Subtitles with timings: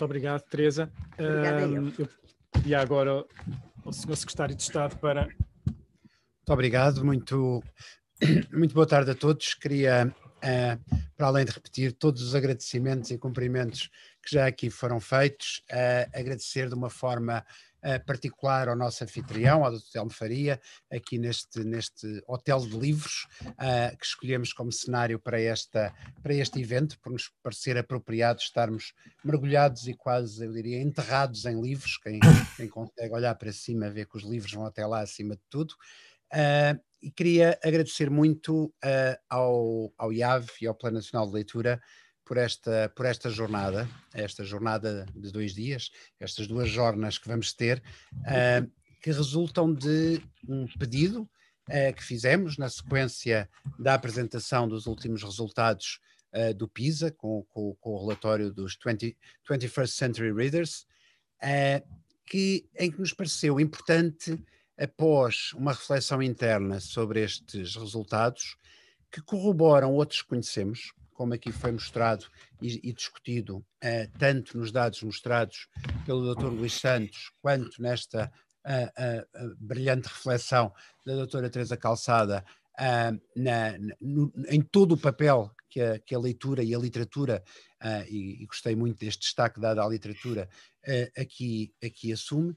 [0.00, 0.90] Muito obrigado, Teresa.
[1.12, 2.08] Obrigada um, eu.
[2.52, 3.22] pedi agora
[3.84, 4.16] ao Sr.
[4.16, 5.24] Secretário de Estado para.
[5.26, 7.62] Muito obrigado, muito,
[8.50, 9.52] muito boa tarde a todos.
[9.52, 13.90] Queria, uh, para além de repetir todos os agradecimentos e cumprimentos
[14.24, 17.44] que já aqui foram feitos, uh, agradecer de uma forma
[17.84, 19.90] uh, particular ao nosso anfitrião, ao Dr.
[19.92, 20.60] Telmo Faria,
[20.90, 26.60] aqui neste, neste hotel de livros uh, que escolhemos como cenário para, esta, para este
[26.60, 28.92] evento, por nos parecer apropriado estarmos
[29.24, 31.98] mergulhados e quase, eu diria, enterrados em livros.
[31.98, 32.20] Quem,
[32.56, 35.74] quem consegue olhar para cima vê que os livros vão até lá acima de tudo.
[36.32, 38.70] Uh, e queria agradecer muito
[39.28, 41.80] ao, ao IAV e ao Plano Nacional de Leitura
[42.30, 47.52] por esta, por esta jornada, esta jornada de dois dias, estas duas jornadas que vamos
[47.52, 47.82] ter,
[48.18, 48.70] uh,
[49.02, 55.98] que resultam de um pedido uh, que fizemos na sequência da apresentação dos últimos resultados
[56.32, 59.18] uh, do PISA, com, com, com, o relatório dos 20,
[59.50, 60.86] 21st Century Readers,
[62.24, 64.40] que, em que nos pareceu importante,
[64.78, 68.56] após uma reflexão interna sobre estes resultados,
[69.10, 72.24] que corroboram outros que conhecemos, como aqui foi mostrado
[72.62, 75.68] e, e discutido, uh, tanto nos dados mostrados
[76.06, 76.46] pelo Dr.
[76.46, 78.32] Luís Santos, quanto nesta
[78.64, 80.72] uh, brilhante reflexão
[81.04, 82.42] da doutora Teresa Calçada,
[83.36, 87.44] na, no, em todo o papel que a, que a, leitura e a literatura,
[88.08, 90.48] e, e, gostei muito deste destaque dado à literatura,
[91.14, 92.56] aqui, aqui assume,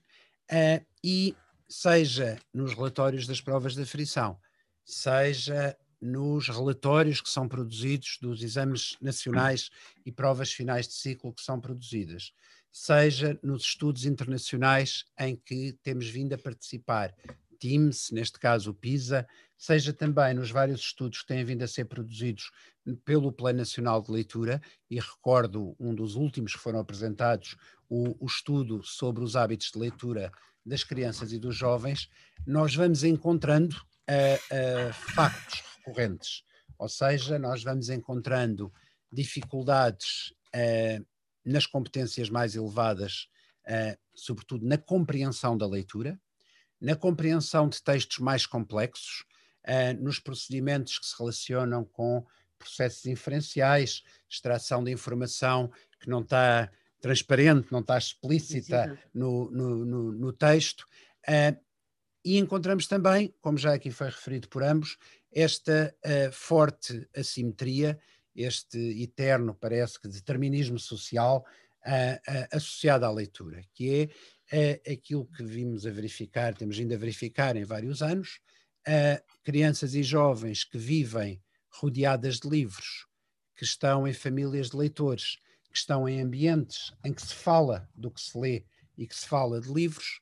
[1.04, 1.36] e
[1.68, 4.40] seja nos relatórios das provas de aferição,
[4.86, 9.70] seja nos relatórios que são produzidos dos exames nacionais
[10.06, 12.34] e provas finais de ciclo que são produzidas,
[12.70, 17.16] seja nos estudos internacionais em que temos vindo a participar,
[17.58, 19.26] TIMS, neste caso o PISA,
[19.58, 22.52] seja também nos vários estudos que têm vindo a ser produzidos
[23.06, 27.56] pelo Plano Nacional de Leitura, e recordo um dos últimos que foram apresentados,
[27.88, 30.34] o, o estudo sobre os hábitos de leitura
[30.66, 32.10] das crianças e dos jovens,
[32.46, 33.74] nós vamos encontrando
[34.10, 36.44] uh, uh, factos recorrentes.
[36.78, 38.74] Ou seja, nós vamos encontrando
[39.12, 41.06] dificuldades uh,
[41.46, 43.28] nas competências mais elevadas,
[43.68, 46.20] uh, sobretudo na compreensão da leitura,
[46.82, 49.24] na compreensão de textos mais complexos,
[49.68, 52.26] uh, nos procedimentos que se relacionam com
[52.58, 60.12] processos inferenciais, extração de informação que não está transparente, não está explícita no, no, no,
[60.14, 60.86] no texto.
[61.28, 61.58] Uh,
[62.24, 64.98] e encontramos também, como já aqui foi referido por ambos,
[65.32, 68.00] esta uh, forte assimetria,
[68.36, 71.46] este eterno, parece que, determinismo social
[71.86, 74.10] uh, associado à leitura, que
[74.52, 78.40] é aquilo que vimos a verificar, temos vindo a verificar em vários anos,
[79.44, 81.42] crianças e jovens que vivem
[81.72, 83.08] rodeadas de livros,
[83.56, 85.40] que estão em famílias de leitores,
[85.72, 89.26] que estão em ambientes em que se fala do que se lê e que se
[89.26, 90.22] fala de livros,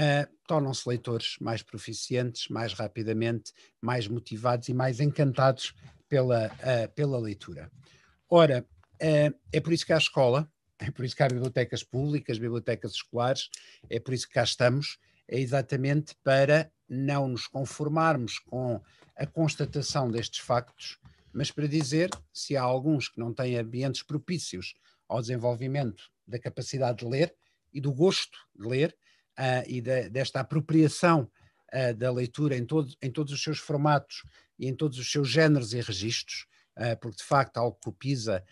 [0.00, 5.74] uh, tornam-se leitores mais proficientes, mais rapidamente, mais motivados e mais encantados
[6.08, 7.70] pela, uh, pela leitura.
[8.28, 10.50] Ora, uh, é por isso que há escola,
[10.80, 13.50] é por isso que há bibliotecas públicas, bibliotecas escolares,
[13.88, 18.80] é por isso que cá estamos, é exatamente para não nos conformarmos com
[19.14, 20.98] a constatação destes factos,
[21.32, 24.74] mas para dizer se há alguns que não têm ambientes propícios
[25.08, 27.34] ao desenvolvimento da capacidade de ler
[27.72, 28.96] e do gosto de ler,
[29.40, 31.30] uh, e de, desta apropriação
[31.72, 34.22] uh, da leitura em, todo, em todos os seus formatos
[34.58, 36.46] e em todos os seus géneros e registros,
[36.76, 38.44] uh, porque de facto algo que o PISA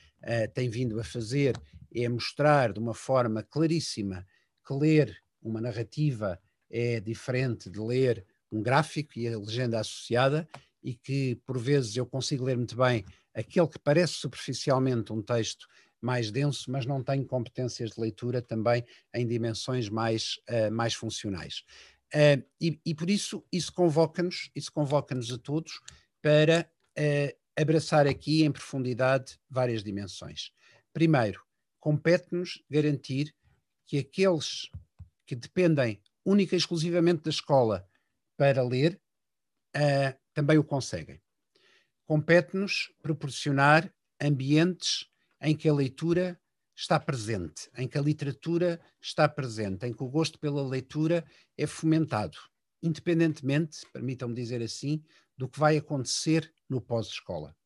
[0.53, 1.57] tem vindo a fazer
[1.95, 4.27] é mostrar de uma forma claríssima
[4.67, 10.49] que ler uma narrativa é diferente de ler um gráfico e a legenda associada,
[10.83, 15.69] e que por vezes eu consigo ler muito bem aquele que parece superficialmente um texto
[16.01, 21.65] mais denso, mas não tenho competências de leitura também em dimensões mais, uh, mais funcionais.
[22.15, 25.81] Uh, e, e, por isso, isso convoca-nos, isso convoca-nos a todos
[26.23, 30.53] para uh, abraçar aqui em profundidade várias dimensões.
[30.93, 31.43] Primeiro,
[31.81, 33.35] compete-nos garantir
[33.87, 34.71] que aqueles
[35.27, 37.87] que dependem única e exclusivamente da escola
[38.37, 39.01] para ler,
[40.33, 41.21] também o conseguem.
[42.07, 45.07] Compete-nos proporcionar ambientes
[45.41, 46.41] em que a leitura
[46.75, 51.25] está presente, em que a literatura está presente, em que o gosto pela leitura
[51.57, 52.39] é fomentado,
[52.81, 55.03] independentemente, permitam-me dizer assim,
[55.37, 57.57] do que vai acontecer no pós-escola.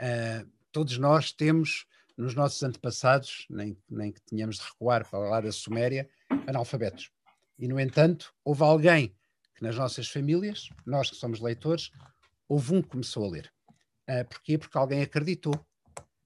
[0.00, 1.86] Uh, todos nós temos,
[2.16, 6.08] nos nossos antepassados, nem, nem que tenhamos de recuar para lá da Suméria,
[6.46, 7.10] analfabetos.
[7.56, 9.16] E, no entanto, houve alguém
[9.54, 11.90] que nas nossas famílias, nós que somos leitores,
[12.48, 13.52] houve um que começou a ler.
[14.08, 14.58] Uh, porquê?
[14.58, 15.54] Porque alguém acreditou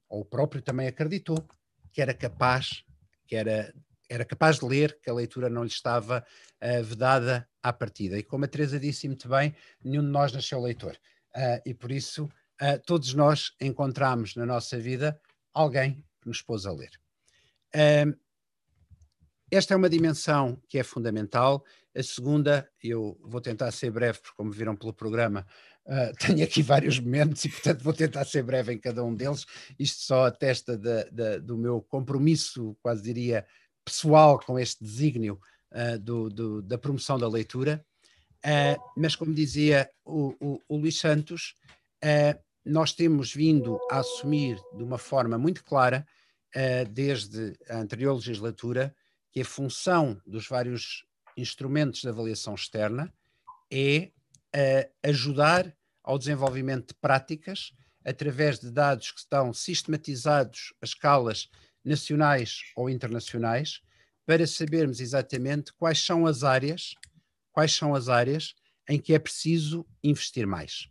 [0.09, 1.47] ou o próprio também acreditou
[1.91, 2.85] que era capaz
[3.27, 3.73] que era,
[4.09, 6.25] era capaz de ler, que a leitura não lhe estava
[6.61, 8.17] uh, vedada à partida.
[8.17, 10.97] E como a Teresa disse muito bem, nenhum de nós nasceu leitor.
[11.35, 15.19] Uh, e por isso, uh, todos nós encontramos na nossa vida
[15.53, 16.91] alguém que nos pôs a ler.
[19.51, 21.63] esta é uma dimensão que é fundamental.
[21.95, 25.45] A segunda, eu vou tentar ser breve, porque como viram pelo programa,
[25.85, 29.45] Uh, tenho aqui vários momentos e, portanto, vou tentar ser breve em cada um deles.
[29.77, 33.45] Isto só atesta de, de, do meu compromisso, quase diria,
[33.83, 35.39] pessoal com este desígnio
[35.71, 37.85] uh, do, do, da promoção da leitura.
[38.43, 41.55] Uh, mas, como dizia o, o, o Luís Santos,
[42.63, 46.05] nós temos vindo a assumir de uma forma muito clara,
[46.91, 48.95] desde a anterior legislatura,
[49.31, 51.03] que a função dos vários
[51.35, 53.11] instrumentos de avaliação externa
[53.71, 54.11] é
[55.03, 57.73] ajudar ao desenvolvimento de práticas
[58.05, 61.49] através de dados que estão sistematizados a escalas
[61.83, 63.81] nacionais ou internacionais
[64.25, 66.93] para sabermos exatamente quais são as áreas,
[67.51, 68.55] quais são as áreas
[68.87, 70.87] em que é preciso investir mais.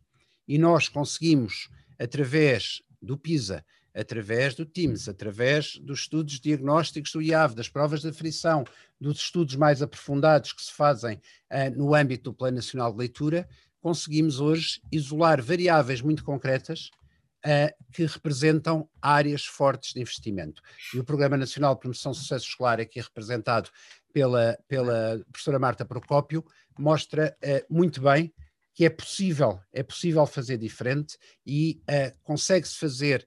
[0.46, 1.68] E nós conseguimos,
[1.98, 3.64] através do PISA,
[3.94, 8.64] através do TIMS, através dos estudos diagnósticos do IAV, das provas de aflição,
[9.00, 13.48] dos estudos mais aprofundados que se fazem uh, no âmbito do Plano Nacional de Leitura,
[13.80, 16.90] conseguimos hoje isolar variáveis muito concretas
[17.46, 20.60] uh, que representam áreas fortes de investimento.
[20.92, 23.70] E o Programa Nacional de Promoção do Sucesso Escolar, aqui representado
[24.12, 26.44] pela, pela professora Marta Procópio,
[26.76, 28.34] mostra uh, muito bem
[28.76, 31.80] que é possível, é possível fazer diferente e
[32.24, 33.24] consegue-se fazer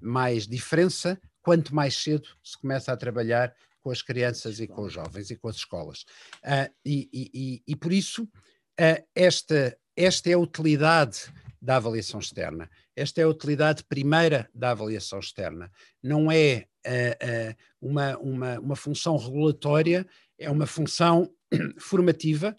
[0.00, 4.92] mais diferença quanto mais cedo se começa a trabalhar com as crianças e com os
[4.92, 6.02] jovens e com as escolas.
[6.42, 11.32] Uh, e, e, e, por isso, uh, esta, esta é a utilidade
[11.62, 12.68] da avaliação externa.
[12.96, 15.70] Esta é a utilidade primeira da avaliação externa.
[16.02, 20.04] Não é uh, uma, uma, uma função regulatória,
[20.36, 21.32] é uma função
[21.78, 22.56] formativa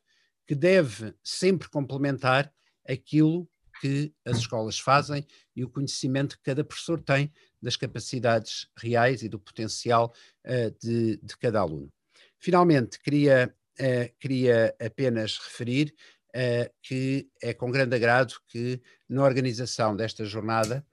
[0.47, 2.49] que deve sempre complementar
[2.87, 3.49] aquilo
[3.79, 5.25] que as escolas fazem
[5.55, 7.31] e o conhecimento que cada professor tem
[7.61, 10.13] das capacidades reais e do potencial
[10.45, 11.91] uh, de, de, cada aluno.
[12.39, 15.93] Finalmente, queria, uh, queria apenas referir
[16.35, 20.85] uh, que é com grande agrado que na organização desta jornada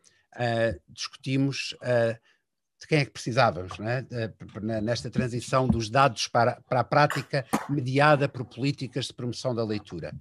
[0.88, 1.76] discutimos
[2.80, 4.04] de quem é que precisávamos é?
[4.82, 10.12] nesta transição dos dados para, para a prática mediada por políticas de promoção da leitura.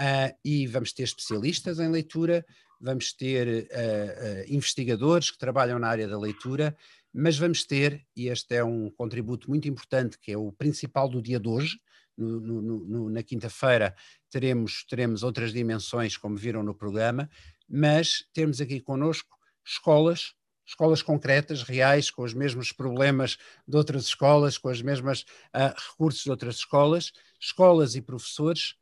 [0.00, 2.44] Uh, e vamos ter especialistas em leitura,
[2.80, 6.76] vamos ter uh, uh, investigadores que trabalham na área da leitura,
[7.12, 11.20] mas vamos ter, e este é um contributo muito importante, que é o principal do
[11.20, 11.78] dia de hoje,
[12.16, 13.94] no, no, no, na quinta-feira
[14.30, 17.28] teremos, teremos outras dimensões, como viram no programa,
[17.68, 20.34] mas temos aqui connosco escolas,
[20.66, 25.24] escolas concretas, reais, com os mesmos problemas de outras escolas, com os mesmos
[25.54, 28.74] recursos de outras escolas, escolas e professores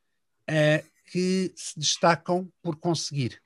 [1.11, 3.43] que se destacam por conseguir,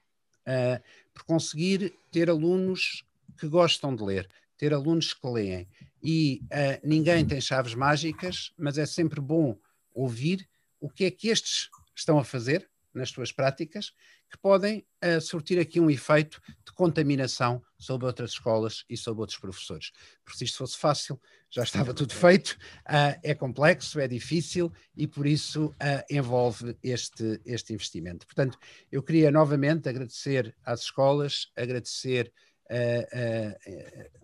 [0.47, 0.83] uh,
[1.15, 3.05] por conseguir ter alunos
[3.39, 4.29] que gostam de ler,
[4.59, 5.67] ter alunos que leem.
[6.03, 9.59] E uh, ninguém tem chaves mágicas, mas é sempre bom
[9.95, 10.47] ouvir
[10.79, 13.93] o que é que estes estão a fazer nas suas práticas,
[14.31, 19.39] que podem uh, surtir aqui um efeito de contaminação sobre outras escolas e sobre outros
[19.39, 19.91] professores.
[20.23, 21.21] Porque se isto fosse fácil,
[21.55, 27.41] já estava tudo feito, uh, é complexo, é difícil e por isso uh, envolve este,
[27.47, 28.27] este investimento.
[28.27, 28.59] Portanto,
[28.91, 32.33] eu queria novamente agradecer às escolas, agradecer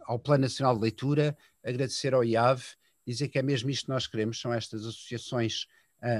[0.06, 2.64] ao Plano Nacional de Leitura, agradecer ao IAV,
[3.06, 5.66] dizer que é mesmo isto que nós queremos, são estas associações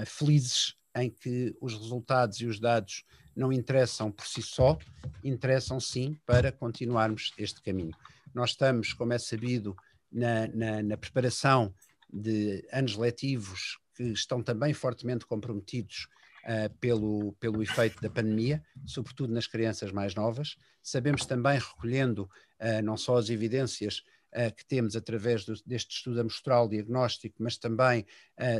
[0.06, 4.78] felizes em que os resultados e os dados não interessam por si só,
[5.24, 7.96] interessam sim para continuarmos este caminho.
[8.34, 9.74] Nós estamos, como é sabido,
[10.10, 11.74] na, na, na preparação
[12.12, 16.08] de anos letivos que estão também fortemente comprometidos
[16.44, 20.56] uh, pelo, pelo efeito da pandemia, sobretudo nas crianças mais novas.
[20.82, 24.02] Sabemos também, recolhendo uh, não só as evidências
[24.32, 28.06] uh, que temos através do, deste estudo amostral diagnóstico, mas também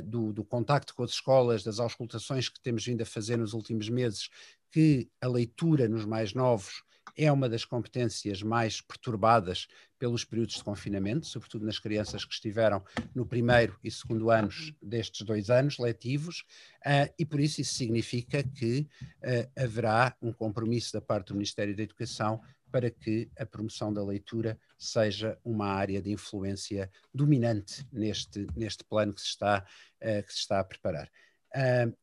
[0.04, 3.88] do, do, contacto com as escolas, das auscultações que temos vindo a fazer nos últimos
[3.88, 4.28] meses,
[4.71, 6.83] que a leitura nos mais novos
[7.25, 12.83] é uma das competências mais perturbadas pelos períodos de confinamento, sobretudo nas crianças que estiveram
[13.15, 16.41] no primeiro e segundo anos destes dois anos letivos,
[16.87, 21.77] uh, e por isso isso significa que uh, haverá um compromisso da parte do Ministério
[21.77, 22.41] da Educação
[22.73, 29.12] para que a promoção da leitura seja uma área de influência dominante neste, neste plano
[29.12, 29.67] que se está,
[30.00, 31.11] uh, que se está a preparar.
[31.55, 31.95] Uh,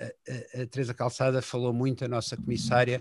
[0.00, 3.00] a, a, a, Teresa Calçada falou muito, a nossa comissária,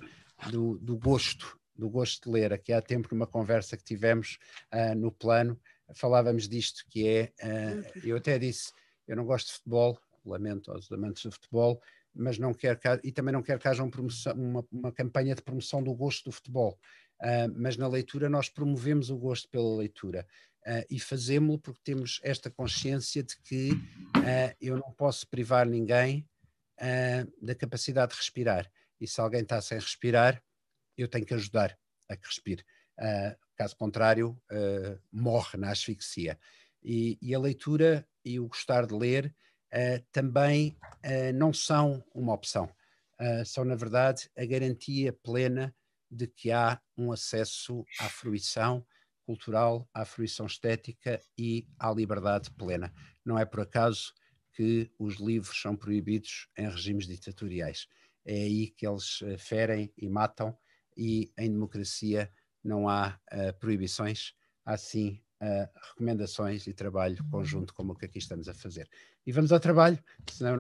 [0.52, 2.54] do, do, gosto, do gosto de ler.
[2.54, 4.38] Aqui há tempo, numa conversa que tivemos
[4.74, 5.60] uh, no plano,
[5.94, 8.72] falávamos disto, que é, uh, eu até disse,
[9.08, 11.82] eu não gosto de futebol, lamento aos amantes do futebol,
[12.14, 15.36] mas não quero que, e também não quero que haja um promoção, uma, uma, campanha
[15.36, 16.78] de promoção do gosto do futebol.
[17.22, 20.28] Uh, mas na leitura nós promovemos o gosto pela leitura
[20.68, 26.28] uh, e fazemos-lo porque temos esta consciência de que uh, eu não posso privar ninguém
[27.42, 28.72] da capacidade de respirar.
[29.02, 30.40] E se alguém está sem respirar,
[30.98, 31.78] eu tenho que ajudar
[32.10, 32.64] a que respire.
[33.56, 34.42] caso contrário,
[35.12, 36.40] morre na asfixia.
[36.84, 39.36] E, e, a leitura e o gostar de ler
[40.12, 40.78] também
[41.36, 42.70] não são uma opção.
[43.46, 45.76] são, na verdade, a garantia plena
[46.10, 48.86] de que há um acesso à fruição
[49.26, 52.94] cultural, à fruição estética e à liberdade plena.
[53.26, 54.14] Não é por acaso
[54.54, 57.88] que os livros são proibidos em regimes ditatoriais.
[58.26, 60.58] É aí que eles ferem e matam,
[60.98, 62.32] e em democracia
[62.64, 64.34] não há uh, proibições,
[64.66, 68.90] há sim uh, recomendações e trabalho conjunto como o que aqui estamos a fazer.
[69.26, 70.00] E vamos ao trabalho,
[70.32, 70.52] senão